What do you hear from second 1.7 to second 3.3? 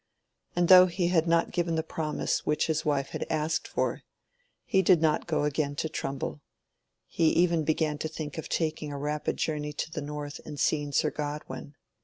the promise which his wife had